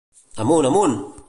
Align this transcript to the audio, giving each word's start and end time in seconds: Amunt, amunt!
Amunt, 0.41 0.65
amunt! 0.69 0.99